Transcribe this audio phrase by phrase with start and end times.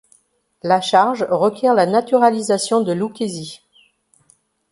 [0.63, 3.61] La charge requiert la naturalisation de Luchesi.